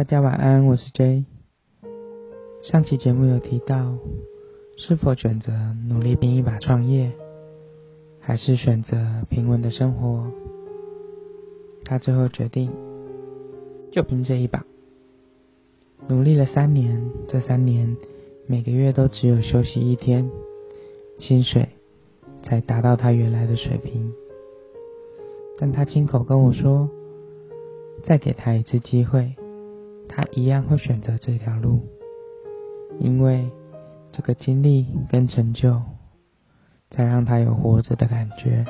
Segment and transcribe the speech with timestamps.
[0.00, 1.26] 大家晚安，我是 J。
[2.62, 3.98] 上期节目有提到，
[4.78, 5.52] 是否选择
[5.86, 7.12] 努力拼一把创业，
[8.18, 8.96] 还是选择
[9.28, 10.24] 平稳的生活？
[11.84, 12.72] 他最后决定，
[13.92, 14.64] 就拼这一把。
[16.08, 17.94] 努力了三年，这三年
[18.46, 20.30] 每个月都只有休息一天，
[21.18, 21.68] 薪水
[22.42, 24.10] 才达到他原来的水平。
[25.58, 26.88] 但他亲口跟我说，
[28.02, 29.34] 再给他一次机会，
[30.12, 31.86] 他一样会选择这条路，
[32.98, 33.48] 因为
[34.10, 35.80] 这个经历跟成就，
[36.90, 38.66] 才让他有活着的感觉。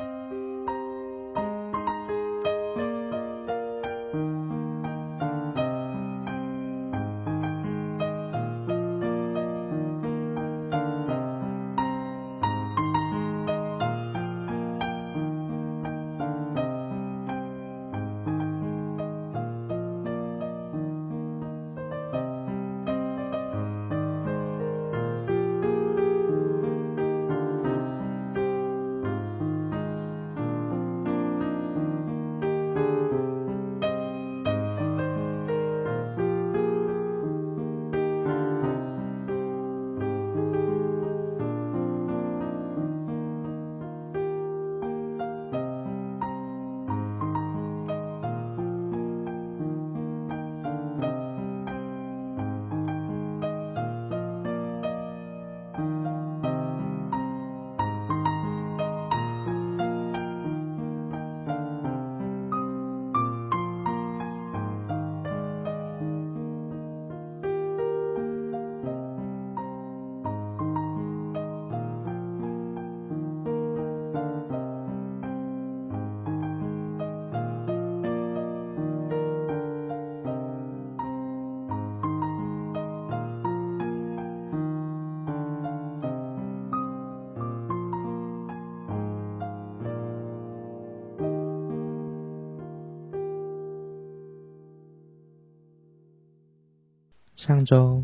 [97.43, 98.03] 上周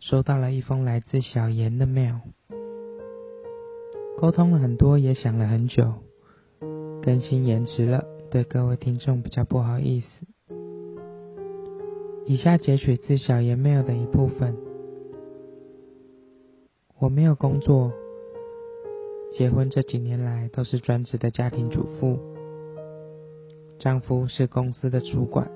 [0.00, 2.20] 收到了一封来自小严的 mail，
[4.16, 5.92] 沟通了很多，也想了很久，
[7.02, 10.26] 更新延迟了，对各位听众比较不好意思。
[12.24, 14.56] 以下截取自小严 mail 的一部分。
[16.98, 17.92] 我没有工作，
[19.36, 22.18] 结婚这几年来都是专职的家庭主妇，
[23.78, 25.50] 丈夫是公司的主管。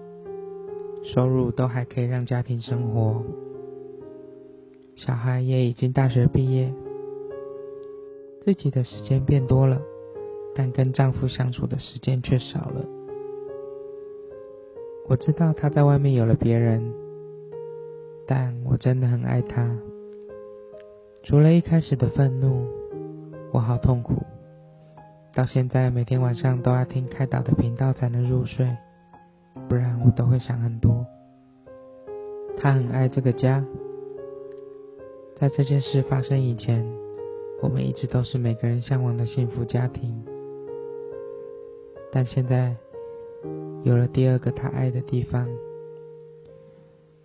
[1.05, 3.23] 收入都还可以让家庭生活，
[4.95, 6.73] 小孩也已经大学毕业，
[8.43, 9.81] 自己的时间变多了，
[10.55, 12.85] 但跟丈夫相处的时间却少了。
[15.09, 16.93] 我知道他在外面有了别人，
[18.27, 19.79] 但我真的很爱他。
[21.23, 22.67] 除了一开始的愤怒，
[23.53, 24.23] 我好痛苦，
[25.35, 28.77] 到现在每天晚上都要听开导的频道才能入睡。
[29.67, 31.07] 不然我都会想很多。
[32.57, 33.65] 他很爱这个家，
[35.37, 36.85] 在这件事发生以前，
[37.63, 40.25] 我们一直都是每个人向往的幸福家庭。
[42.11, 42.75] 但现在
[43.85, 45.49] 有了第二个他爱的地方，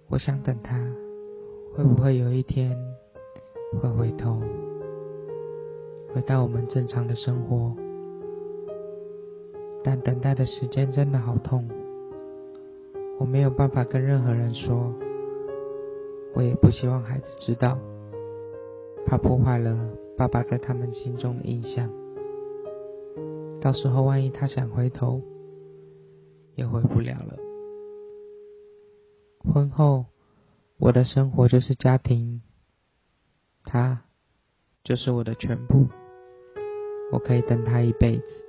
[0.08, 0.78] 我想等他，
[1.76, 2.78] 会不会有一天
[3.81, 4.42] 会回头，
[6.13, 7.75] 回到我们正常的生活？
[9.84, 11.68] 但等待的时间真的好痛。
[13.19, 14.94] 我没有办法跟任何人说，
[16.36, 17.77] 我也不希望孩子知道，
[19.06, 21.89] 怕破坏了爸爸在他们心中的印象。
[23.62, 25.21] 到时候万一他想回头，
[26.56, 27.38] 也回不了了。
[29.54, 30.06] 婚后，
[30.77, 32.42] 我的生活就是家庭，
[33.63, 34.01] 他
[34.83, 35.88] 就是我的全部，
[37.12, 38.43] 我可以等他一辈子。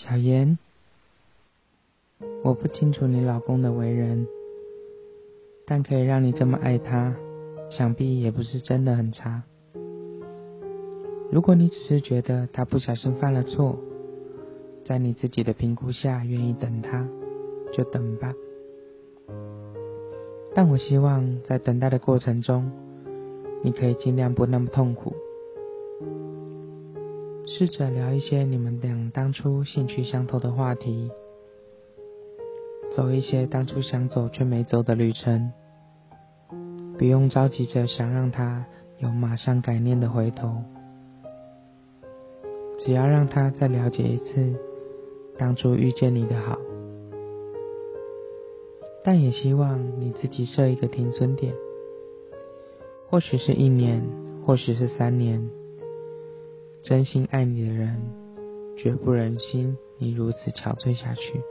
[0.00, 0.58] 小妍，
[2.44, 4.28] 我不清楚你老公的为人，
[5.66, 7.16] 但可以让你这么爱他，
[7.68, 9.42] 想必也不是真的很差。
[11.32, 13.76] 如果你只是觉得他不小心犯了错，
[14.84, 17.04] 在你自己的评估下愿意等他，
[17.72, 18.32] 就等吧。
[20.54, 22.70] 但我希望在等待的过程中，
[23.64, 25.16] 你可以尽量不那么痛苦。
[27.58, 31.10] 试着聊一些你们俩当初兴趣相投的话题，
[32.94, 35.52] 走一些当初想走却没走的旅程。
[36.96, 38.64] 不用着急着想让他
[38.98, 40.62] 有马上改念的回头。
[42.78, 44.54] 只要让他再了解一次
[45.36, 46.56] 当初遇见你的好，
[49.02, 51.52] 但也希望你自己设一个停损点，
[53.08, 54.00] 或许是一年，
[54.46, 55.57] 或许是三年。
[56.82, 58.00] 真心爱你的人，
[58.76, 61.42] 绝不忍心你如此憔悴下去。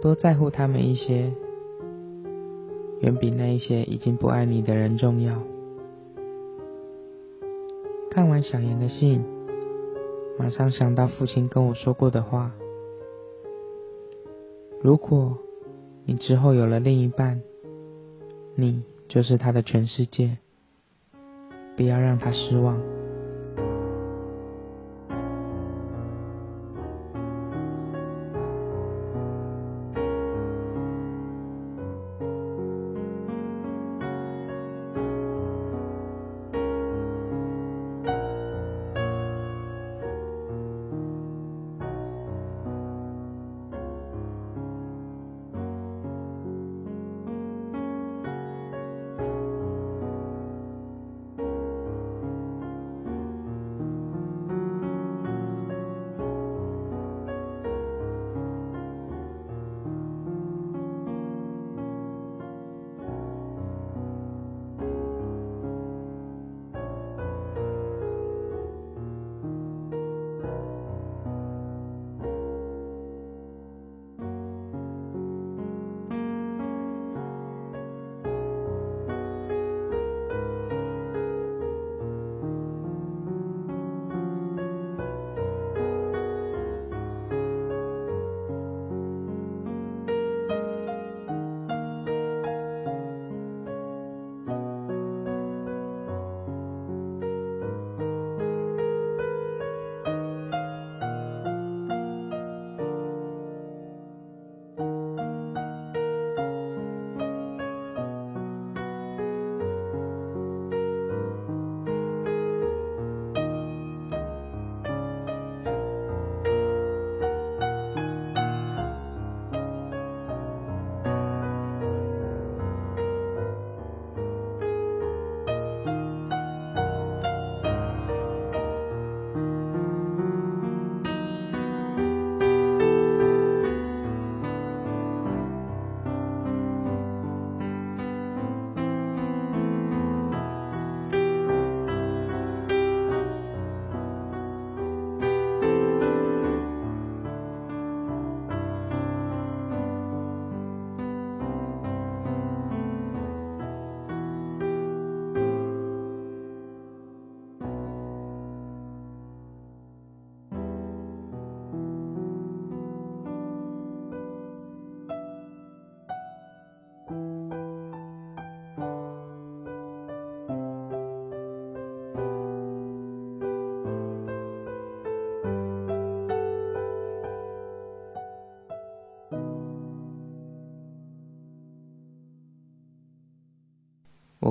[0.00, 1.32] 多在乎他们一些，
[3.00, 5.42] 远比那一些已经不爱你的人重要。
[8.10, 9.24] 看完小妍的信。
[10.36, 12.50] 马上想到父亲跟我说过的话：
[14.82, 15.38] 如果
[16.04, 17.40] 你之后有了另一半，
[18.56, 20.38] 你就是他的全世界，
[21.76, 22.93] 不要让他失望。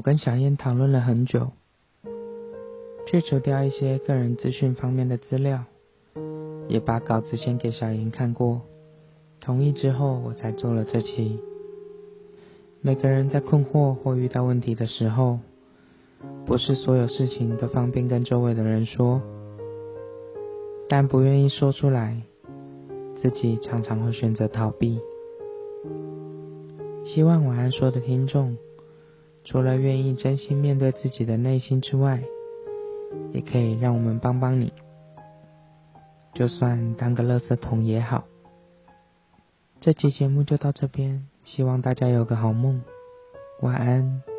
[0.04, 1.52] 跟小燕讨论了很久，
[3.08, 5.64] 去除掉一些个人资讯方面的资料，
[6.68, 8.64] 也把稿子先给小燕看过，
[9.40, 11.40] 同意之后我才做了这期。
[12.82, 15.40] 每个人在困惑或遇到问题的时候，
[16.46, 19.22] 不是所有事情都方便跟周围的人说，
[20.90, 22.22] 但不愿意说出来，
[23.22, 25.00] 自己常常会选择逃避。
[27.06, 28.58] 希望晚安说的听众。
[29.46, 32.24] 除了愿意真心面对自己的内心之外，
[33.34, 34.72] 也可以让我们帮帮你，
[36.34, 38.24] 就算当个乐色桶也好。
[39.80, 42.82] 这期节目就到这边，希望大家有个好梦，
[43.62, 44.33] 晚安。